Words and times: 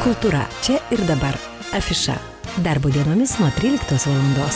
Kultūra 0.00 0.46
čia 0.64 0.78
ir 0.96 1.02
dabar. 1.04 1.36
Afiša. 1.76 2.14
Darbo 2.64 2.88
dienomis 2.88 3.34
nuo 3.36 3.50
13 3.58 4.06
val. 4.08 4.48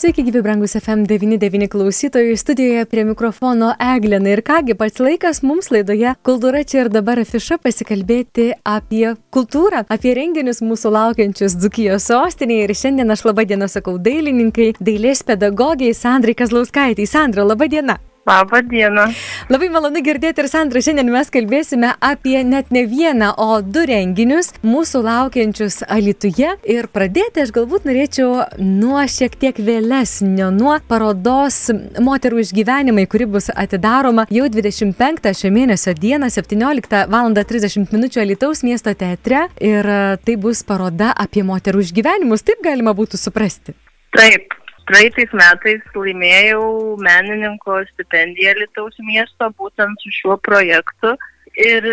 Sveiki, 0.00 0.24
gyvi 0.24 0.40
brangus 0.40 0.78
FM99 0.78 1.68
klausytojai, 1.68 2.38
studijoje 2.40 2.86
prie 2.88 3.04
mikrofono 3.04 3.74
Eglenai 3.76 4.38
ir 4.38 4.40
kągi 4.40 4.78
pats 4.80 5.04
laikas 5.04 5.42
mums 5.44 5.68
laidoje 5.68 6.14
Kultūra 6.24 6.64
čia 6.64 6.86
ir 6.86 6.88
dabar 6.88 7.20
afiša 7.20 7.60
pasikalbėti 7.60 8.54
apie 8.64 9.10
kultūrą, 9.28 9.84
apie 9.92 10.16
renginius 10.16 10.64
mūsų 10.64 10.96
laukiančius 10.96 11.60
Dzukijos 11.60 12.08
sostinėje 12.08 12.70
ir 12.70 12.78
šiandien 12.80 13.12
aš 13.12 13.28
labą 13.28 13.44
dieną 13.44 13.68
sakau 13.68 13.98
dailininkai, 14.00 14.72
dailės 14.80 15.20
pedagogiai 15.20 15.92
Sandrai 15.92 16.32
Kazlauskaitai. 16.32 17.04
Sandra, 17.04 17.44
labą 17.44 17.68
dieną. 17.68 18.00
Labą 18.26 18.62
dieną. 18.62 19.04
Labai 19.50 19.70
malonu 19.72 20.02
girdėti 20.04 20.42
ir 20.42 20.48
Sandra, 20.52 20.80
šiandien 20.84 21.08
mes 21.08 21.30
kalbėsime 21.32 21.94
apie 22.04 22.42
net 22.44 22.68
ne 22.74 22.82
vieną, 22.86 23.30
o 23.40 23.62
du 23.64 23.86
renginius 23.88 24.52
mūsų 24.60 25.00
laukiančius 25.06 25.80
Alituje. 25.88 26.50
Ir 26.68 26.88
pradėti 26.92 27.40
aš 27.46 27.54
galbūt 27.56 27.88
norėčiau 27.88 28.60
nuo 28.60 29.00
šiek 29.08 29.38
tiek 29.40 29.56
vėlesnio, 29.64 30.50
nuo 30.52 30.76
parodos 30.90 31.70
moterų 31.96 32.44
išgyvenimai, 32.44 33.06
kuri 33.10 33.26
bus 33.38 33.48
atidaroma 33.54 34.28
jau 34.30 34.46
25 34.52 35.32
šio 35.40 35.54
mėnesio 35.56 35.96
dieną 35.96 36.28
17 36.30 37.04
val. 37.08 37.30
30 37.30 37.92
min. 37.94 38.08
Alitaus 38.20 38.64
miesto 38.66 38.92
teatre. 38.94 39.46
Ir 39.64 39.86
tai 40.26 40.34
bus 40.36 40.60
paroda 40.66 41.14
apie 41.16 41.44
moterų 41.46 41.86
išgyvenimus, 41.86 42.44
taip 42.44 42.60
galima 42.64 42.92
būtų 42.96 43.20
suprasti. 43.20 43.74
Taip, 44.16 44.52
praeitais 44.90 45.30
metais 45.38 45.82
laimėjau 45.94 46.62
menininko 46.98 47.76
stipendiją 47.92 48.56
Lietuvos 48.58 48.96
miesto 49.06 49.46
būtent 49.60 50.02
su 50.02 50.10
šiuo 50.16 50.34
projektu. 50.42 51.12
Ir 51.60 51.86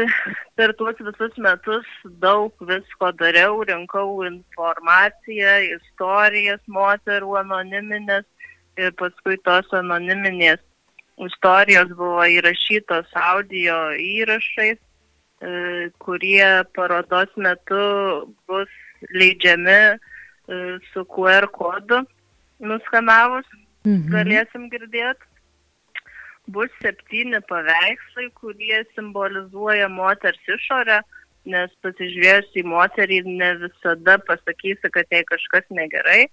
per 0.57 0.73
tuos 0.79 0.97
visus 1.05 1.37
metus 1.41 1.85
daug 2.23 2.65
visko 2.69 3.11
dariau, 3.19 3.61
rinkau 3.69 4.23
informaciją, 4.25 5.53
istorijas 5.77 6.63
moterų 6.73 7.37
anoniminės 7.43 8.25
ir 8.81 8.93
paskui 8.97 9.37
tos 9.45 9.69
anoniminės 9.77 10.61
istorijos 11.29 11.93
buvo 11.97 12.25
įrašytos 12.39 13.13
audio 13.17 13.77
įrašais, 14.01 14.77
e, 14.77 15.53
kurie 16.01 16.49
parodos 16.77 17.33
metu 17.37 17.81
bus 18.49 18.69
leidžiami 19.13 19.81
e, 19.85 19.97
su 20.93 21.05
QR 21.09 21.49
kodu 21.53 22.05
nuskanavus, 22.59 23.47
mhm. 23.85 24.07
galėsim 24.13 24.69
girdėti. 24.73 25.33
Bus 26.47 26.71
septyni 26.79 27.41
paveikslai, 27.49 28.29
kurie 28.39 28.79
simbolizuoja 28.95 29.89
moters 29.91 30.39
išorę, 30.47 31.01
nes 31.47 31.71
pasižiūrėjus 31.83 32.55
į 32.59 32.63
moterį 32.71 33.21
ne 33.27 33.49
visada 33.63 34.15
pasakysi, 34.29 34.91
kad 34.95 35.11
jai 35.11 35.25
kažkas 35.27 35.67
negerai. 35.75 36.27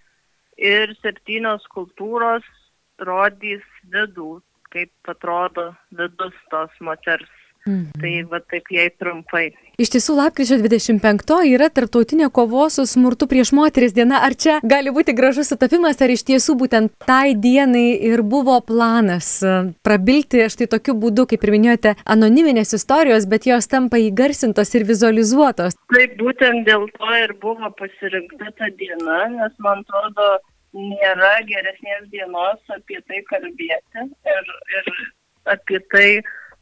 Ir 0.55 0.94
septynios 1.03 1.66
kultūros 1.75 2.47
rodys 3.03 3.66
vidų, 3.91 4.38
kaip 4.70 5.11
atrodo 5.11 5.72
vidus 5.98 6.36
tos 6.50 6.70
moters 6.81 7.31
Mhm. 7.65 7.97
Tai 7.97 8.15
va 8.29 8.39
taip 8.45 8.67
jai 8.69 8.91
trumpai. 8.93 9.47
Iš 9.81 9.91
tiesų, 9.95 10.15
lapkričio 10.19 10.59
25 10.61 11.39
yra 11.48 11.71
tarptautinė 11.73 12.29
kovos 12.37 12.77
su 12.77 12.84
smurtu 12.87 13.25
prieš 13.31 13.55
moteris 13.56 13.95
diena. 13.97 14.21
Ar 14.27 14.37
čia 14.37 14.59
gali 14.62 14.93
būti 14.93 15.15
gražus 15.17 15.48
sutapimas, 15.48 15.97
ar 16.05 16.12
iš 16.12 16.27
tiesų 16.29 16.59
būtent 16.61 16.93
tai 17.09 17.33
dienai 17.34 17.97
ir 18.11 18.21
buvo 18.21 18.59
planas 18.61 19.31
e, 19.41 19.55
prabilti 19.87 20.45
štai 20.53 20.69
tokiu 20.77 20.93
būdu, 21.06 21.25
kaip 21.33 21.48
ir 21.48 21.55
minėjote, 21.56 21.97
anoniminės 22.05 22.77
istorijos, 22.77 23.25
bet 23.33 23.48
jos 23.48 23.71
tampa 23.73 23.97
įgarsintos 23.97 24.77
ir 24.77 24.84
vizualizuotos. 24.93 25.81
Taip, 25.97 26.21
būtent 26.21 26.69
dėl 26.69 26.84
to 27.01 27.17
ir 27.25 27.33
buvo 27.41 27.73
pasirinkta 27.81 28.53
ta 28.61 28.69
diena, 28.77 29.25
nes 29.41 29.56
man 29.65 29.81
atrodo, 29.87 30.31
nėra 30.77 31.34
geresnės 31.49 32.06
dienos 32.12 32.77
apie 32.77 33.01
tai 33.09 33.25
kalbėti 33.33 34.05
ir, 34.05 34.56
ir 34.77 34.97
apie 35.56 35.81
tai 35.93 36.09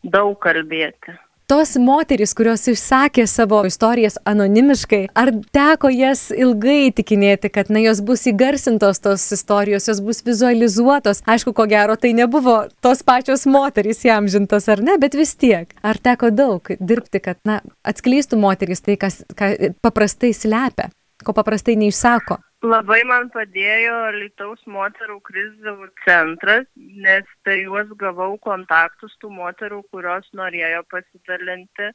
daug 0.02 0.38
kalbėti. 0.42 1.18
Tos 1.50 1.74
moterys, 1.76 2.30
kurios 2.32 2.62
išsakė 2.70 3.26
savo 3.28 3.58
istorijas 3.68 4.14
anonimiškai, 4.24 5.02
ar 5.18 5.32
teko 5.52 5.90
jas 5.92 6.30
ilgai 6.32 6.92
tikinėti, 6.96 7.50
kad 7.52 7.68
na, 7.68 7.82
jos 7.82 8.00
bus 8.00 8.22
įgarsintos 8.30 9.02
tos 9.04 9.26
istorijos, 9.36 9.88
jos 9.90 10.00
bus 10.00 10.22
vizualizuotos? 10.24 11.20
Aišku, 11.28 11.52
ko 11.58 11.66
gero, 11.68 11.98
tai 12.00 12.14
nebuvo 12.16 12.54
tos 12.80 13.02
pačios 13.04 13.44
moterys 13.44 14.00
jam 14.06 14.30
žintos 14.32 14.70
ar 14.72 14.80
ne, 14.86 14.96
bet 15.02 15.18
vis 15.18 15.34
tiek. 15.36 15.74
Ar 15.84 16.00
teko 16.00 16.30
daug 16.32 16.72
dirbti, 16.78 17.20
kad 17.20 17.42
na, 17.44 17.58
atskleistų 17.84 18.38
moterys 18.40 18.80
tai, 18.86 18.96
kas 18.96 19.20
ką 19.36 19.74
paprastai 19.84 20.32
slepia, 20.38 20.88
ko 21.26 21.36
paprastai 21.36 21.76
neišsako? 21.82 22.38
Labai 22.62 23.00
man 23.02 23.24
padėjo 23.34 23.94
Lietuvos 24.14 24.60
moterų 24.70 25.16
krizių 25.26 25.72
centras, 26.04 26.68
nes 26.76 27.30
per 27.42 27.58
juos 27.58 27.88
gavau 27.98 28.36
kontaktus 28.44 29.16
tų 29.18 29.32
moterų, 29.34 29.80
kurios 29.90 30.28
norėjo 30.38 30.84
pasidalinti 30.92 31.88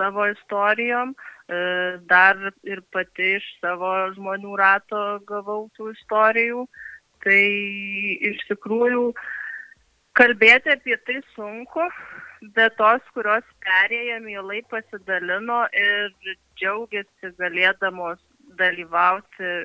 savo 0.00 0.24
istorijom. 0.32 1.12
E, 1.12 1.58
dar 2.08 2.40
ir 2.64 2.80
pati 2.96 3.34
iš 3.42 3.50
savo 3.60 3.92
žmonių 4.16 4.56
rato 4.62 5.02
gavau 5.28 5.66
tų 5.76 5.90
istorijų. 5.92 6.64
Tai 7.20 7.42
iš 8.32 8.40
tikrųjų 8.48 9.04
kalbėti 10.16 10.72
apie 10.78 10.96
tai 11.04 11.20
sunku, 11.34 11.84
bet 12.56 12.80
tos, 12.80 13.04
kurios 13.12 13.44
perėję, 13.68 14.16
mielai 14.24 14.64
pasidalino 14.72 15.66
ir 15.76 16.08
džiaugiasi 16.56 17.36
galėdamos 17.36 18.24
dalyvauti 18.60 19.56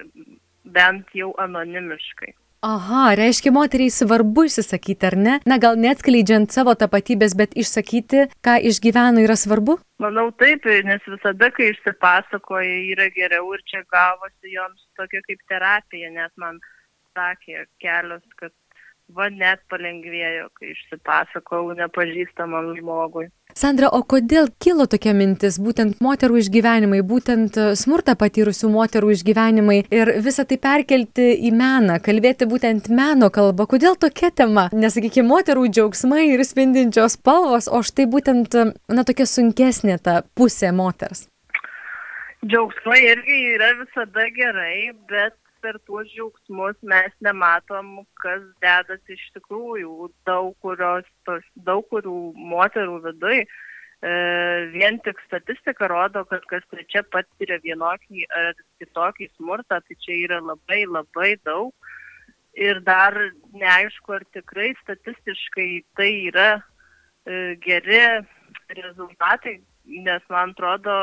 bent 0.65 1.13
jau 1.13 1.33
anonimiškai. 1.41 2.33
Aha, 2.65 3.11
reiškia, 3.13 3.51
moteriai 3.53 3.91
svarbu 3.93 4.47
išsisakyti, 4.47 5.05
ar 5.05 5.15
ne? 5.21 5.33
Na, 5.45 5.59
gal 5.61 5.75
neatskleidžiant 5.77 6.49
savo 6.55 6.73
tapatybės, 6.81 7.35
bet 7.37 7.53
išsakyti, 7.61 8.23
ką 8.45 8.55
išgyveno, 8.71 9.21
yra 9.21 9.35
svarbu? 9.37 9.75
Manau 10.01 10.31
taip, 10.41 10.65
nes 10.87 11.05
visada, 11.05 11.51
kai 11.53 11.67
išsipasakoja, 11.75 12.79
yra 12.95 13.11
geriau 13.13 13.53
ir 13.53 13.61
čia 13.69 13.83
gavosi 13.93 14.55
joms 14.55 14.81
tokia 14.97 15.21
kaip 15.27 15.45
terapija, 15.51 16.09
net 16.15 16.33
man 16.41 16.57
sakė 17.13 17.67
kelios, 17.83 18.25
kad 18.41 18.55
va 19.13 19.29
net 19.29 19.61
palengvėjo, 19.69 20.49
kai 20.57 20.73
išsipasakojau 20.73 21.77
nepažįstamam 21.83 22.73
žmogui. 22.79 23.29
Sandra, 23.55 23.87
o 23.87 24.01
kodėl 24.03 24.49
kilo 24.59 24.83
tokia 24.91 25.13
mintis, 25.15 25.55
būtent 25.63 26.01
moterų 26.03 26.41
išgyvenimai, 26.41 26.97
būtent 27.07 27.55
e, 27.55 27.67
smurtą 27.79 28.17
patyrusių 28.19 28.67
moterų 28.73 29.13
išgyvenimai 29.15 29.77
ir 29.95 30.11
visą 30.25 30.43
tai 30.49 30.57
perkelti 30.59 31.29
į 31.47 31.53
meną, 31.55 32.01
kalbėti 32.03 32.49
būtent 32.51 32.89
meno 32.91 33.29
kalbą? 33.31 33.63
Kodėl 33.71 33.95
tokia 33.95 34.33
tema? 34.35 34.65
Nesakykime, 34.75 35.29
moterų 35.29 35.69
džiaugsmai 35.71 36.25
ir 36.33 36.43
spindinčios 36.43 37.15
spalvos, 37.15 37.69
o 37.71 37.79
štai 37.79 38.09
būtent, 38.11 38.59
e, 38.59 38.67
na, 38.91 39.07
tokia 39.07 39.23
sunkesnė 39.23 40.01
ta 40.03 40.17
pusė 40.35 40.73
moters. 40.75 41.29
Džiaugsmai 42.43 42.99
irgi 43.07 43.39
yra 43.53 43.71
visada 43.79 44.27
gerai, 44.35 44.91
bet 45.07 45.39
per 45.65 45.79
tuos 45.87 46.09
džiaugsmus 46.13 46.77
mes 46.91 47.13
nematom, 47.25 48.03
kas 48.21 48.43
dedasi 48.61 49.15
iš 49.17 49.23
tikrųjų 49.37 50.11
daug, 50.29 50.51
kurios, 50.61 51.07
tos, 51.25 51.45
daug 51.69 51.87
kurių 51.89 52.17
moterų 52.53 52.99
vidui. 53.07 53.39
E, 54.05 54.11
vien 54.75 54.99
tik 55.07 55.21
statistika 55.25 55.89
rodo, 55.89 56.21
kad 56.29 56.45
kas 56.51 56.65
trečia 56.69 57.01
patiria 57.15 57.57
vienokį 57.63 58.27
ar 58.41 58.51
kitokį 58.83 59.31
smurtą, 59.33 59.81
tai 59.81 59.97
čia 60.05 60.19
yra 60.27 60.41
labai 60.51 60.83
labai 60.85 61.31
daug. 61.47 61.73
Ir 62.55 62.83
dar 62.85 63.17
neaišku, 63.57 64.13
ar 64.19 64.23
tikrai 64.35 64.69
statistiškai 64.83 65.69
tai 65.97 66.11
yra 66.29 66.49
e, 66.55 67.55
geri 67.65 68.03
rezultatai, 68.77 69.57
nes 70.05 70.29
man 70.29 70.53
atrodo, 70.53 70.99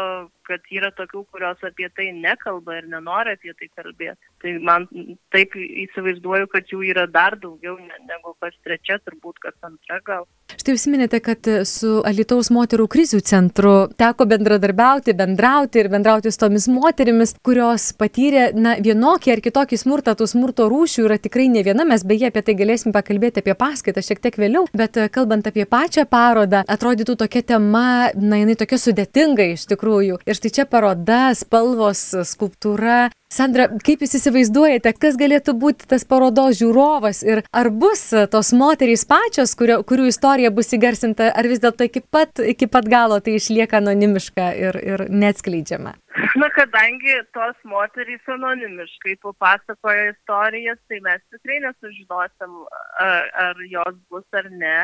kad 0.46 0.66
yra 0.74 0.92
tokių, 0.96 1.24
kurios 1.32 1.62
apie 1.66 1.88
tai 1.96 2.10
nekalba 2.16 2.78
ir 2.80 2.88
nenori 2.90 3.36
apie 3.36 3.54
tai 3.58 3.68
kalbėti. 3.76 4.30
Tai 4.42 4.54
man 4.66 4.86
taip 5.34 5.56
įsivaizduoju, 5.58 6.48
kad 6.52 6.70
jų 6.72 6.82
yra 6.92 7.06
dar 7.10 7.38
daugiau 7.40 7.78
negu 7.78 8.34
kas 8.42 8.56
trečia, 8.66 8.98
turbūt 9.06 9.38
kas 9.42 9.56
antra 9.66 10.00
gal. 10.06 10.26
Štai 10.52 10.74
užsiminėte, 10.76 11.18
kad 11.24 11.48
su 11.68 12.02
Alitaus 12.06 12.50
moterų 12.52 12.84
krizių 12.92 13.22
centru 13.24 13.72
teko 13.98 14.26
bendradarbiauti, 14.28 15.14
bendrauti 15.16 15.80
ir 15.80 15.88
bendrauti 15.92 16.32
su 16.32 16.40
tomis 16.42 16.68
moterimis, 16.70 17.34
kurios 17.44 17.88
patyrė 17.98 18.50
na, 18.54 18.74
vienokį 18.82 19.32
ar 19.36 19.42
kitokį 19.44 19.78
smurtą, 19.80 20.14
tų 20.18 20.28
smurto 20.30 20.68
rūšių 20.70 21.06
yra 21.06 21.18
tikrai 21.22 21.48
ne 21.52 21.64
viena, 21.66 21.86
mes 21.88 22.04
beje 22.06 22.28
apie 22.28 22.44
tai 22.44 22.56
galėsim 22.58 22.94
pakalbėti 22.94 23.42
apie 23.42 23.56
paskaitą 23.58 24.04
šiek 24.04 24.22
tiek 24.22 24.38
vėliau, 24.42 24.66
bet 24.76 24.98
kalbant 25.14 25.48
apie 25.48 25.64
pačią 25.68 26.04
parodą, 26.10 26.62
atrodytų 26.68 27.16
tokia 27.24 27.44
tema, 27.54 27.86
na, 28.14 28.42
jinai 28.42 28.58
tokia 28.60 28.78
sudėtinga 28.82 29.48
iš 29.54 29.66
tikrųjų. 29.72 30.20
Ir 30.28 30.31
štai 30.38 30.52
čia 30.58 30.64
paroda, 30.68 31.32
spalvos, 31.38 32.04
skulptūra. 32.28 33.10
Sandra, 33.32 33.64
kaip 33.80 34.02
jūs 34.04 34.18
įsivaizduojate, 34.18 34.92
kas 35.00 35.16
galėtų 35.16 35.54
būti 35.56 35.86
tas 35.88 36.04
parodos 36.04 36.58
žiūrovas 36.58 37.22
ir 37.24 37.40
ar 37.48 37.70
bus 37.72 38.10
tos 38.32 38.52
moterys 38.52 39.06
pačios, 39.08 39.54
kurio, 39.56 39.78
kurių 39.88 40.10
istorija 40.10 40.50
bus 40.52 40.68
įgarsinta, 40.76 41.30
ar 41.32 41.48
vis 41.48 41.62
dėlto 41.62 41.88
iki 41.88 42.02
pat, 42.04 42.42
iki 42.44 42.68
pat 42.68 42.90
galo 42.92 43.22
tai 43.24 43.38
išlieka 43.38 43.80
anonimiška 43.80 44.50
ir, 44.60 44.80
ir 44.84 45.06
neatskleidžiama? 45.08 45.94
Na, 46.36 46.48
kadangi 46.52 47.14
tos 47.32 47.56
moterys 47.68 48.28
anonimiškai 48.34 49.16
papasakoja 49.24 50.10
istorijas, 50.12 50.80
tai 50.92 51.00
mes 51.04 51.24
tikrai 51.32 51.62
nesužinosim, 51.64 52.58
ar, 53.00 53.32
ar 53.46 53.64
jos 53.64 53.96
bus 54.12 54.28
ar 54.36 54.50
ne, 54.52 54.76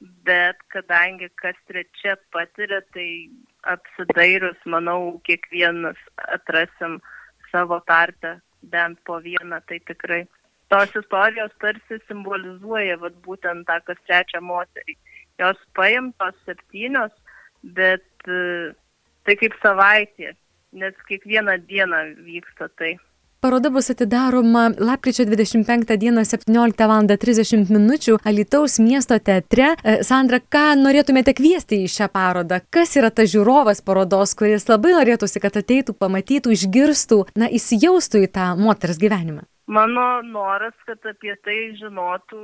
bet 0.00 0.60
kadangi 0.72 1.28
kas 1.42 1.58
trečia 1.68 2.16
patiria, 2.34 2.80
tai 2.94 3.08
apsidairus, 3.74 4.58
manau, 4.66 5.20
kiekvienas 5.26 5.98
atrasim 6.34 6.98
savo 7.50 7.80
tartę 7.86 8.38
bent 8.62 8.98
po 9.04 9.20
vieną, 9.24 9.60
tai 9.68 9.80
tikrai. 9.90 10.24
Tos 10.68 10.92
istorijos 11.00 11.54
tarsi 11.62 12.00
simbolizuoja 12.06 12.98
vat, 13.00 13.16
būtent 13.24 13.66
tą 13.66 13.78
kas 13.86 14.02
trečią 14.06 14.42
moterį. 14.44 14.98
Jos 15.40 15.60
paimtos 15.74 16.36
septynios, 16.44 17.14
bet 17.62 18.04
tai 18.26 19.36
kaip 19.40 19.56
savaitė 19.62 20.34
nes 20.72 20.94
kiekvieną 21.08 21.58
dieną 21.58 21.96
vyksta 22.24 22.68
tai. 22.68 22.98
Paroda 23.40 23.70
bus 23.70 23.90
atidaroma 23.90 24.70
lapkričio 24.78 25.24
25 25.24 25.96
dieną 25.96 26.24
17 26.24 26.86
val. 26.86 27.06
30 27.06 27.70
min. 27.70 27.90
Alitaus 28.24 28.78
miesto 28.78 29.18
teatre. 29.18 29.76
E, 29.84 30.02
Sandra, 30.02 30.40
ką 30.40 30.64
norėtumėte 30.80 31.36
kviesti 31.38 31.78
į 31.84 31.92
šią 31.92 32.08
parodą? 32.10 32.58
Kas 32.70 32.96
yra 32.98 33.12
tas 33.14 33.30
žiūrovas 33.30 33.84
parodos, 33.86 34.34
kuris 34.34 34.66
labai 34.66 34.96
norėtųsi, 34.96 35.38
kad 35.38 35.54
ateitų, 35.54 35.94
pamatytų, 35.94 36.56
išgirstų, 36.56 37.20
na, 37.38 37.46
įsijaustų 37.46 38.24
į 38.26 38.32
tą 38.34 38.48
moters 38.58 38.98
gyvenimą? 38.98 39.46
Mano 39.68 40.22
noras, 40.24 40.72
kad 40.88 41.04
apie 41.04 41.34
tai 41.44 41.56
žinotų 41.76 42.38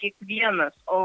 kiekvienas, 0.00 0.74
o 0.90 0.98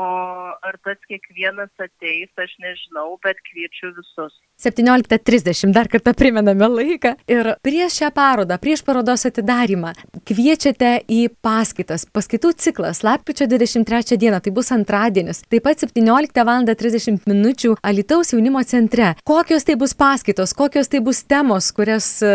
ar 0.65 0.77
tas 0.81 0.97
kiekvienas 1.05 1.69
ateis, 1.77 2.31
aš 2.41 2.55
nežinau, 2.63 3.19
bet 3.21 3.37
kviečiu 3.45 3.91
visus. 3.93 4.33
17.30 4.63 5.75
dar 5.75 5.89
kartą 5.91 6.15
primename 6.17 6.65
laiką 6.71 7.11
ir 7.29 7.51
prieš 7.61 7.99
šią 7.99 8.09
parodą, 8.15 8.57
prieš 8.63 8.81
parodos 8.87 9.27
atidarimą 9.29 9.91
kviečiate 10.25 10.95
į 11.11 11.27
paskaitas. 11.45 12.07
Paskaitų 12.15 12.55
ciklas 12.65 13.03
lapkričio 13.05 13.45
23 13.51 14.17
dieną, 14.17 14.41
tai 14.41 14.55
bus 14.55 14.73
antradienis, 14.73 15.43
taip 15.45 15.67
pat 15.67 15.85
17 15.85 16.41
val. 16.41 16.65
30 16.65 17.29
min. 17.29 17.45
Alitaus 17.85 18.31
jaunimo 18.33 18.63
centre. 18.65 19.13
Kokios 19.27 19.67
tai 19.67 19.75
bus 19.77 19.93
paskaitos, 19.93 20.55
kokios 20.57 20.89
tai 20.89 21.03
bus 21.05 21.21
temos, 21.29 21.69
kurias 21.75 22.09
e, 22.25 22.33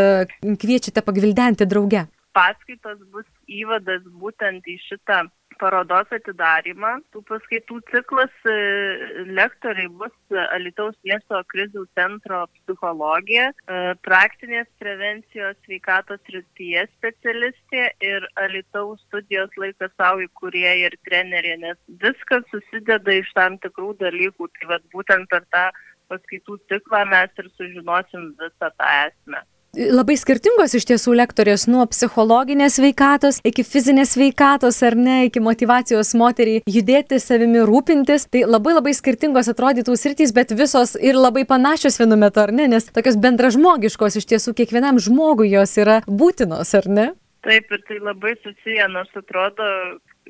kviečiate 0.61 1.03
pagvildenti 1.03 1.67
drauge? 1.67 2.07
Paskaitos 2.37 3.00
bus 3.15 3.27
įvadas 3.50 4.05
būtent 4.23 4.67
į 4.71 4.77
šitą 4.87 5.25
parodos 5.61 6.12
atidarymą. 6.15 6.93
Tų 7.15 7.23
paskaitų 7.29 7.81
ciklas 7.91 8.32
e, 8.49 8.55
lektoriai 9.29 9.91
bus 10.00 10.15
Alitaus 10.55 10.97
miesto 11.06 11.41
krizių 11.53 11.85
centro 11.99 12.43
psichologija, 12.55 13.50
e, 13.50 13.81
praktinės 14.06 14.69
prevencijos 14.82 15.59
sveikatos 15.67 16.32
rytyje 16.35 16.87
specialistė 16.97 17.91
ir 18.06 18.27
Alitaus 18.44 19.03
studijos 19.09 19.55
laikas 19.61 19.93
savo 20.00 20.25
įkūrėja 20.26 20.75
ir 20.87 20.99
trenerė, 21.09 21.56
nes 21.67 21.79
viskas 22.03 22.47
susideda 22.55 23.21
iš 23.21 23.31
tam 23.37 23.61
tikrų 23.65 23.94
dalykų. 24.00 24.50
Tai 24.56 24.75
vad 24.75 24.91
būtent 24.94 25.31
per 25.33 25.47
tą 25.55 25.69
paskaitų 26.11 26.59
ciklą 26.73 27.06
mes 27.11 27.43
ir 27.43 27.50
sužinosim 27.56 28.33
visą 28.41 28.71
tą 28.76 28.93
esmę. 29.06 29.44
Labai 29.71 30.17
skirtingos 30.19 30.73
iš 30.75 30.83
tiesų 30.89 31.13
lektorės 31.15 31.69
nuo 31.71 31.85
psichologinės 31.87 32.81
veikatos 32.83 33.37
iki 33.47 33.63
fizinės 33.63 34.17
veikatos 34.19 34.81
ar 34.83 34.97
ne, 34.99 35.29
iki 35.29 35.39
motivacijos 35.39 36.11
moteriai 36.19 36.65
judėti 36.67 37.21
savimi 37.23 37.63
rūpintis. 37.69 38.27
Tai 38.35 38.43
labai 38.51 38.75
labai 38.75 38.97
skirtingos 38.99 39.47
atrodytų 39.53 39.95
sritys, 39.95 40.35
bet 40.35 40.51
visos 40.59 40.97
ir 40.99 41.15
labai 41.15 41.45
panašios 41.47 42.01
vienu 42.03 42.19
metu, 42.19 42.43
ar 42.43 42.51
ne, 42.51 42.67
nes 42.73 42.91
tokios 42.91 43.21
bendražmogiškos 43.23 44.19
iš 44.19 44.27
tiesų 44.35 44.57
kiekvienam 44.59 44.99
žmogui 44.99 45.53
jos 45.53 45.77
yra 45.79 46.01
būtinos, 46.09 46.75
ar 46.75 46.91
ne? 46.91 47.07
Taip, 47.47 47.71
ir 47.71 47.87
tai 47.87 48.03
labai 48.03 48.35
susiję, 48.43 48.91
nors 48.91 49.15
atrodo 49.23 49.71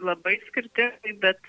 labai 0.05 0.37
skirtingai, 0.51 1.17
bet 1.25 1.49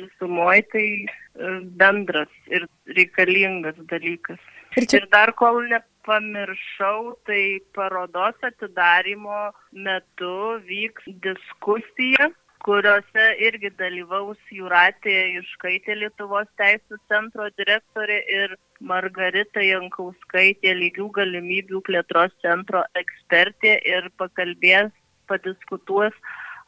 visumoje 0.00 0.64
tai 0.72 0.86
e, 0.88 1.52
bendras 1.76 2.32
ir 2.48 2.64
reikalingas 2.96 3.76
dalykas. 3.92 4.40
Ir, 4.76 4.88
čia... 4.88 5.02
ir 5.02 5.08
dar 5.12 5.36
kol 5.36 5.60
ne, 5.68 5.84
pamiršau, 6.08 7.14
tai 7.28 7.60
parodos 7.76 8.44
atidarimo 8.48 9.40
metu 9.86 10.34
vyks 10.68 11.08
diskusija, 11.26 12.28
kuriuose 12.66 13.26
irgi 13.48 13.70
dalyvaus 13.80 14.40
Juratė 14.58 15.16
Iškaitė 15.40 15.98
Lietuvos 16.00 16.48
Teisų 16.60 16.98
centro 17.12 17.48
direktorė 17.60 18.18
ir 18.38 18.56
Margarita 18.92 19.64
Jankauskaitė 19.64 20.74
lygių 20.80 21.08
galimybių 21.20 21.82
plėtros 21.88 22.34
centro 22.44 22.84
ekspertė 23.02 23.78
ir 23.94 24.08
pakalbės, 24.22 24.90
padiskutuos 25.30 26.16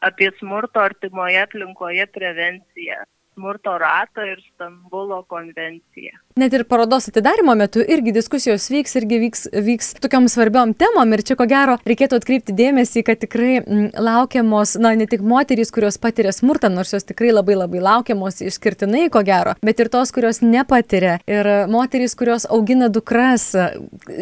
apie 0.05 0.29
smurto 0.39 0.85
artimoje 0.85 1.41
aplinkoje 1.45 2.07
prevenciją 2.17 3.01
smurto 3.33 3.77
ratą 3.77 4.25
ir 4.27 4.41
Stambulo 4.53 5.23
konvenciją. 5.23 6.17
Net 6.39 6.53
ir 6.55 6.63
parodos 6.69 7.09
atidarimo 7.09 7.55
metu 7.59 7.83
irgi 7.83 8.13
diskusijos 8.15 8.69
vyks, 8.71 8.95
irgi 9.01 9.19
vyks, 9.25 9.41
vyks 9.51 9.89
tokiam 10.03 10.29
svarbiom 10.31 10.73
temom 10.79 11.11
ir 11.11 11.23
čia 11.27 11.35
ko 11.39 11.47
gero 11.49 11.75
reikėtų 11.87 12.19
atkreipti 12.21 12.55
dėmesį, 12.55 13.03
kad 13.07 13.19
tikrai 13.23 13.57
m, 13.59 13.65
mm, 13.65 13.87
laukiamos, 13.99 14.77
na, 14.81 14.93
ne 14.95 15.07
tik 15.09 15.23
moterys, 15.27 15.73
kurios 15.75 15.99
patiria 16.01 16.31
smurtą, 16.35 16.69
nors 16.71 16.93
jos 16.95 17.07
tikrai 17.07 17.33
labai 17.33 17.57
labai 17.59 17.81
laukiamos 17.83 18.39
išskirtinai, 18.45 19.09
ko 19.11 19.23
gero, 19.27 19.55
bet 19.65 19.83
ir 19.83 19.91
tos, 19.91 20.13
kurios 20.15 20.41
nepatiria. 20.45 21.17
Ir 21.29 21.49
moterys, 21.71 22.15
kurios 22.19 22.47
augina 22.49 22.87
dukras, 22.93 23.49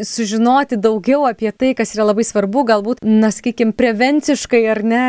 sužinoti 0.10 0.80
daugiau 0.82 1.28
apie 1.30 1.52
tai, 1.54 1.76
kas 1.78 1.94
yra 1.96 2.10
labai 2.10 2.26
svarbu, 2.28 2.66
galbūt, 2.72 3.04
na, 3.06 3.30
sakykime, 3.36 3.76
prevenciškai 3.78 4.64
ar 4.74 4.84
ne, 4.84 5.04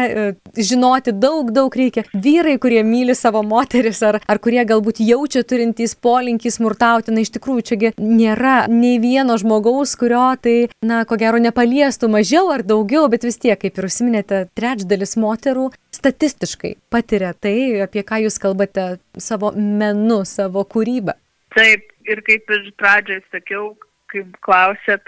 žinoti 0.57 1.17
daug, 1.17 1.53
daug 1.55 1.75
reikia. 1.77 2.05
Vyrai, 2.13 2.59
kurie 2.61 2.83
myli 2.87 3.17
savo 3.17 3.43
moteris 3.47 4.03
ar, 4.07 4.21
ar 4.21 4.43
kurie 4.43 4.63
galbūt 4.69 5.01
jaučia 5.05 5.45
turintys 5.49 5.97
polinkį 5.97 6.53
smurtauti, 6.53 6.90
bendrauti. 6.91 7.15
Na, 7.15 7.23
iš 7.23 7.33
tikrųjų, 7.35 7.63
čiagi 7.71 7.93
nėra 7.99 8.67
nei 8.69 8.99
vieno 9.01 9.37
žmogaus, 9.39 9.97
kurio 9.97 10.35
tai, 10.41 10.71
na, 10.83 11.05
ko 11.05 11.17
gero 11.17 11.39
nepaliestų 11.39 12.09
mažiau 12.11 12.51
ar 12.53 12.63
daugiau, 12.63 13.09
bet 13.09 13.25
vis 13.25 13.39
tiek, 13.39 13.59
kaip 13.59 13.79
ir 13.79 13.85
užsiminėte, 13.85 14.49
trečdalis 14.55 15.17
moterų 15.17 15.71
statistiškai 15.93 16.77
patiria 16.91 17.33
tai, 17.35 17.83
apie 17.83 18.03
ką 18.03 18.25
jūs 18.27 18.39
kalbate 18.41 18.99
savo 19.19 19.53
menu, 19.55 20.25
savo 20.25 20.65
kūrybą. 20.65 21.17
Taip, 21.55 21.91
ir 22.07 22.23
kaip 22.23 22.51
ir 22.51 22.71
pradžioj 22.79 23.23
sakiau, 23.31 23.75
kaip 24.11 24.37
klausėt, 24.43 25.03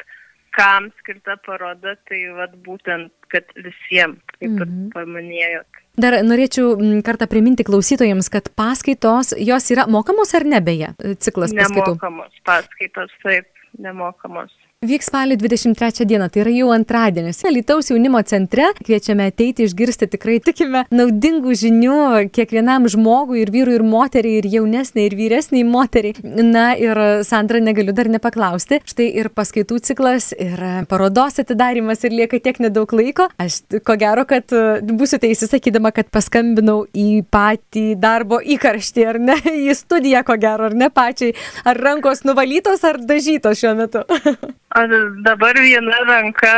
kam 0.53 0.91
skirta 1.01 1.39
paroda, 1.47 1.97
tai 2.09 2.27
vad 2.37 2.59
būtent, 2.67 3.13
kad 3.33 3.45
visiems, 3.57 4.21
kaip 4.39 4.51
mm 4.51 4.59
-hmm. 4.59 4.87
ir 4.87 4.93
paminėjot. 4.93 5.82
Dar 6.01 6.17
norėčiau 6.25 6.79
kartą 7.05 7.29
priminti 7.29 7.67
klausytojams, 7.69 8.31
kad 8.33 8.49
paskaitos, 8.57 9.35
jos 9.37 9.67
yra 9.75 9.85
mokamos 9.93 10.33
ar 10.39 10.47
ne 10.49 10.61
beje, 10.65 10.95
ciklas 11.21 11.53
paskaitų? 11.53 11.99
Nemokamos 11.99 12.39
paskaitos, 12.49 13.13
taip, 13.25 13.49
nemokamos. 13.77 14.55
Vyks 14.83 15.07
spalio 15.07 15.37
23 15.37 16.07
dieną, 16.07 16.27
tai 16.27 16.41
yra 16.43 16.51
jau 16.51 16.73
antradienis. 16.75 17.45
Lietuvos 17.47 17.87
jaunimo 17.93 18.19
centre 18.27 18.65
kviečiame 18.81 19.29
ateiti 19.31 19.63
išgirsti 19.63 20.09
tikrai 20.11 20.41
tikime 20.43 20.81
naudingų 20.91 21.53
žinių 21.61 21.99
kiekvienam 22.35 22.89
žmogui 22.91 23.45
ir 23.45 23.53
vyrui 23.55 23.77
ir 23.77 23.85
moteriai 23.87 24.41
ir 24.41 24.49
jaunesniai 24.51 25.05
ir 25.07 25.15
vyresniai 25.15 25.63
moteriai. 25.63 26.17
Na 26.43 26.73
ir 26.75 26.99
Sandra 27.23 27.61
negaliu 27.63 27.95
dar 27.95 28.11
nepaklausti. 28.11 28.81
Štai 28.83 29.07
ir 29.23 29.29
paskaitų 29.31 29.79
ciklas 29.87 30.33
ir 30.35 30.59
parodos 30.91 31.39
atidarimas 31.39 32.03
ir 32.03 32.19
lieka 32.19 32.43
tiek 32.43 32.59
nedaug 32.67 32.91
laiko. 32.99 33.29
Aš 33.39 33.61
ko 33.87 33.95
gero, 34.03 34.27
kad 34.27 34.51
būsiu 34.51 35.23
teisi 35.23 35.47
sakydama, 35.47 35.95
kad 35.95 36.11
paskambinau 36.11 36.89
į 36.91 37.23
patį 37.31 37.85
darbo 38.03 38.43
įkarštį 38.43 39.07
ar 39.13 39.23
ne, 39.31 39.39
į 39.69 39.79
studiją 39.79 40.27
ko 40.27 40.41
gero, 40.43 40.73
ar 40.73 40.75
ne 40.75 40.91
pačiai. 40.91 41.39
Ar 41.63 41.79
rankos 41.79 42.27
nuvalytos 42.27 42.83
ar 42.91 42.99
dažytos 42.99 43.63
šiuo 43.63 43.77
metu? 43.79 44.03
Dabar 44.75 45.55
viena 45.55 45.99
ranka 46.09 46.53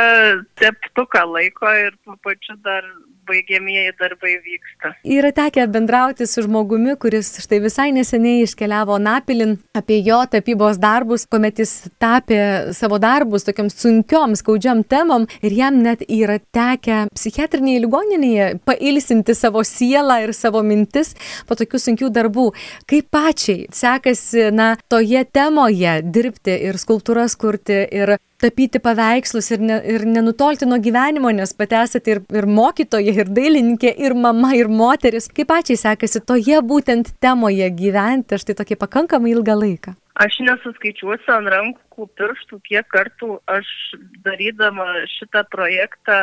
teptuką 0.55 1.25
laiko 1.33 1.67
ir 1.75 1.91
tuo 2.03 2.15
pačiu 2.23 2.55
dar 2.63 2.83
baigiamieji 3.27 3.93
darbai 3.99 4.35
vyksta. 4.45 4.93
Yra 5.17 5.31
tekę 5.35 5.65
bendrauti 5.71 6.27
su 6.27 6.43
žmogumi, 6.45 6.95
kuris 7.01 7.31
štai 7.43 7.59
visai 7.63 7.89
neseniai 7.95 8.43
iškeliavo 8.45 8.97
Napilin 9.01 9.57
apie 9.77 9.99
jo 10.05 10.21
tapybos 10.31 10.79
darbus, 10.81 11.25
kuomet 11.29 11.61
jis 11.63 11.73
tapė 12.01 12.39
savo 12.77 12.99
darbus 13.01 13.47
tokiam 13.47 13.69
sunkiom, 13.71 14.35
skaudžiam 14.39 14.83
temom 14.87 15.27
ir 15.45 15.55
jam 15.57 15.81
net 15.83 16.05
yra 16.07 16.37
tekę 16.55 17.05
psichiatrinėje 17.15 17.83
ligoninėje 17.85 18.49
pailsinti 18.67 19.35
savo 19.37 19.63
sielą 19.65 20.21
ir 20.25 20.35
savo 20.37 20.63
mintis 20.65 21.15
po 21.47 21.57
tokių 21.57 21.81
sunkių 21.87 22.11
darbų. 22.15 22.49
Kaip 22.89 23.09
pačiai 23.13 23.65
sekasi, 23.73 24.49
na, 24.55 24.73
toje 24.91 25.25
temoje 25.25 25.99
dirbti 26.05 26.55
ir 26.69 26.79
skulptūras 26.81 27.37
kurti 27.39 27.81
ir 27.91 28.17
tapyti 28.45 28.81
paveikslus 28.83 29.51
ir, 29.55 29.65
ne, 29.65 29.81
ir 29.95 30.05
nenutolti 30.07 30.69
nuo 30.69 30.79
gyvenimo, 30.81 31.33
nes 31.33 31.53
pati 31.57 31.79
esate 31.81 32.15
ir, 32.15 32.23
ir 32.37 32.47
mokytoja, 32.49 33.17
ir 33.19 33.33
dailininkė, 33.33 33.91
ir 34.05 34.15
mama, 34.15 34.53
ir 34.57 34.71
moteris. 34.71 35.27
Kaip 35.33 35.49
pačiai 35.51 35.81
sekasi 35.81 36.21
toje 36.21 36.61
būtent 36.71 37.15
temoje 37.23 37.69
gyventi 37.75 38.41
štai 38.41 38.57
tokį 38.61 38.79
pakankamai 38.85 39.33
ilgą 39.35 39.59
laiką? 39.59 39.95
Aš 40.23 40.37
nesuskaičiuosiu 40.47 41.31
ant 41.35 41.51
rankų 41.51 42.05
pirštų, 42.15 42.61
kiek 42.69 42.85
kartų 42.87 43.39
aš 43.51 43.67
darydama 44.23 44.85
šitą 45.17 45.43
projektą 45.51 46.19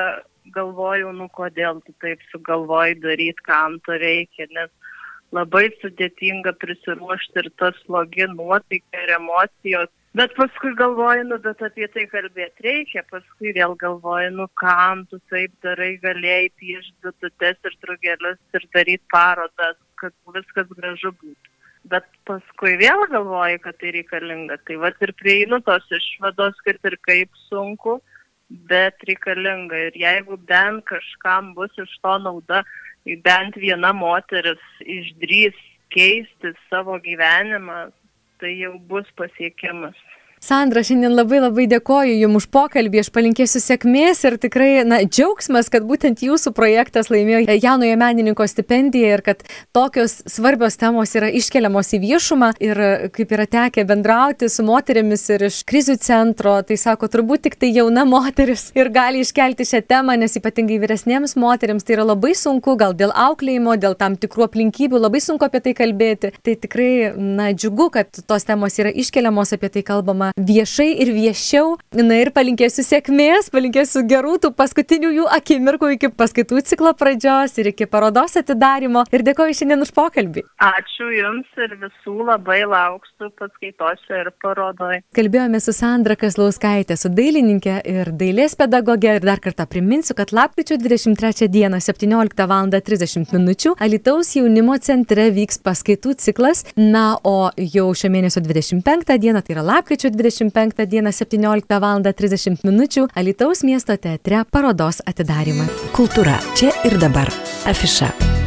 galvoju, 0.55 1.13
nu 1.17 1.29
kodėl 1.33 1.83
tu 1.87 1.93
taip 2.03 2.23
sugalvoji 2.33 2.97
daryti, 3.03 3.45
kam 3.47 3.79
to 3.87 3.99
reikia, 4.01 4.49
nes 4.57 4.71
labai 5.33 5.69
sudėtinga 5.81 6.55
prisiruošti 6.61 7.45
ir 7.45 7.51
tas 7.61 7.77
slogi 7.87 8.29
nuotaika 8.33 9.05
ir 9.05 9.15
emocijos. 9.19 9.93
Bet 10.13 10.35
paskui 10.37 10.75
galvoju, 10.77 11.25
nu, 11.25 11.39
bet 11.41 11.63
apie 11.65 11.87
tai 11.95 12.03
kalbėti 12.11 12.67
reikia, 12.67 13.01
paskui 13.09 13.55
vėl 13.57 13.73
galvoju, 13.81 14.35
nu, 14.37 14.45
kam 14.61 15.07
tu 15.09 15.17
taip 15.33 15.55
darai, 15.65 15.95
galėjai 16.03 16.51
piešti 16.61 17.07
bitutes 17.07 17.71
ir 17.71 17.79
drugelius 17.87 18.59
ir 18.59 18.67
daryti 18.77 19.09
parodas, 19.15 19.79
kad 19.97 20.13
viskas 20.37 20.69
gražu 20.77 21.15
būtų 21.17 21.53
bet 21.91 22.07
paskui 22.29 22.77
vėl 22.81 23.07
galvoji, 23.11 23.61
kad 23.65 23.79
tai 23.81 23.93
reikalinga. 23.97 24.59
Tai 24.67 24.79
va 24.83 24.93
ir 24.93 25.13
prieinu 25.19 25.61
tos 25.67 25.87
išvados, 25.91 26.59
kad 26.67 26.79
ir 26.89 26.97
kaip 27.09 27.31
sunku, 27.49 27.99
bet 28.71 29.03
reikalinga. 29.09 29.89
Ir 29.89 29.99
jeigu 30.05 30.39
bent 30.49 30.85
kažkam 30.91 31.53
bus 31.57 31.75
iš 31.83 31.93
to 32.05 32.19
nauda, 32.23 32.63
bent 33.25 33.59
viena 33.59 33.93
moteris 33.97 34.63
išdrys 34.81 35.59
keisti 35.93 36.55
savo 36.71 36.99
gyvenimą, 37.03 37.91
tai 38.43 38.57
jau 38.59 38.75
bus 38.91 39.07
pasiekimas. 39.15 39.99
Sandra, 40.43 40.81
šiandien 40.83 41.13
labai 41.15 41.39
labai 41.39 41.69
dėkoju 41.71 42.17
Jums 42.19 42.41
už 42.41 42.47
pokalbį, 42.51 42.99
aš 43.05 43.13
palinkėsiu 43.15 43.61
sėkmės 43.63 44.25
ir 44.27 44.35
tikrai, 44.43 44.81
na, 44.83 44.97
džiaugsmas, 45.07 45.69
kad 45.71 45.85
būtent 45.87 46.25
Jūsų 46.27 46.51
projektas 46.57 47.13
laimėjo 47.15 47.55
jaunojo 47.63 47.99
menininko 48.01 48.43
stipendiją 48.51 49.13
ir 49.15 49.23
kad 49.23 49.45
tokios 49.71 50.17
svarbios 50.27 50.75
temos 50.81 51.15
yra 51.15 51.29
iškeliamos 51.31 51.93
į 51.95 52.01
viešumą 52.03 52.49
ir 52.59 52.81
kaip 53.15 53.35
yra 53.37 53.47
tekę 53.53 53.85
bendrauti 53.87 54.49
su 54.51 54.65
moterimis 54.67 55.23
ir 55.31 55.45
iš 55.47 55.61
krizių 55.63 55.97
centro, 56.03 56.57
tai 56.67 56.75
sako, 56.75 57.07
turbūt 57.15 57.47
tik 57.47 57.55
tai 57.63 57.71
jauna 57.77 58.03
moteris 58.03 58.73
ir 58.75 58.91
gali 58.91 59.23
iškelti 59.23 59.69
šią 59.71 59.85
temą, 59.95 60.19
nes 60.19 60.35
ypatingai 60.43 60.81
vyresniems 60.83 61.37
moteriams 61.39 61.87
tai 61.87 62.01
yra 62.01 62.09
labai 62.11 62.35
sunku, 62.35 62.75
gal 62.83 62.99
dėl 62.99 63.15
auklėjimo, 63.29 63.79
dėl 63.79 63.95
tam 63.95 64.19
tikrų 64.19 64.49
aplinkybių, 64.49 65.05
labai 65.07 65.23
sunku 65.23 65.47
apie 65.47 65.63
tai 65.69 65.79
kalbėti. 65.85 66.35
Tai 66.43 66.59
tikrai, 66.67 66.93
na, 67.15 67.53
džiugu, 67.55 67.93
kad 67.95 68.25
tos 68.27 68.51
temos 68.51 68.83
yra 68.83 68.91
iškeliamos, 68.91 69.55
apie 69.55 69.71
tai 69.71 69.87
kalbama 69.87 70.32
viešai 70.37 70.89
ir 71.05 71.13
viešiau. 71.15 71.77
Na 71.99 72.19
ir 72.23 72.33
palinkėsiu 72.35 72.85
sėkmės, 72.87 73.51
palinkėsiu 73.53 74.05
gerų 74.09 74.39
tų 74.43 74.53
paskutinių 74.57 75.13
jų 75.19 75.27
akimirkų 75.37 75.93
iki 75.97 76.11
paskaitų 76.17 76.63
ciklo 76.69 76.93
pradžios 76.99 77.57
ir 77.61 77.73
iki 77.73 77.87
parodos 77.91 78.37
atidarimo. 78.41 79.05
Ir 79.13 79.25
dėkoju 79.27 79.57
šiandien 79.61 79.85
už 79.85 79.93
pokalbį. 79.97 80.45
Ačiū 80.63 81.11
Jums 81.13 81.61
ir 81.61 81.77
visų 81.81 82.17
labai 82.29 82.63
lauksiu 82.69 83.29
paskaitose 83.39 84.21
ir 84.23 84.33
parodoje. 84.43 85.03
Kalbėjome 85.17 85.61
su 85.61 85.75
Sandra 85.77 86.17
Kaslauskaitė, 86.19 86.97
su 86.97 87.13
dailininkė 87.13 87.79
ir 87.93 88.13
dailės 88.17 88.57
pedagogė. 88.59 89.19
Ir 89.19 89.27
dar 89.27 89.43
kartą 89.45 89.67
priminsiu, 89.69 90.17
kad 90.17 90.33
lapkričio 90.33 90.79
23 90.81 91.51
dieną 91.53 91.83
17 91.83 92.49
val. 92.49 92.71
30 92.73 93.33
min. 93.33 93.49
Alitaus 93.83 94.31
jaunimo 94.37 94.77
centre 94.79 95.27
vyks 95.35 95.59
paskaitų 95.67 96.15
ciklas. 96.23 96.63
Na, 96.79 97.19
o 97.27 97.51
jau 97.59 97.89
šio 97.97 98.11
mėnesio 98.13 98.43
25 98.45 99.19
dieną, 99.21 99.43
tai 99.43 99.57
yra 99.57 99.65
lapkričio 99.67 100.13
23 100.15 100.22
25 100.23 100.87
dieną 100.87 101.13
17 101.13 101.81
val. 101.81 102.03
30 102.15 102.65
min. 102.65 102.87
Alitaus 103.15 103.63
miesto 103.63 103.97
teatre 103.97 104.45
parodos 104.51 105.03
atidarimą. 105.07 105.67
Kultūra 105.97 106.39
čia 106.55 106.71
ir 106.87 106.99
dabar. 106.99 107.29
Afiša. 107.67 108.42